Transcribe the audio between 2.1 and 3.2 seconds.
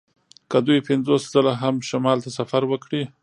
ته سفر وکړي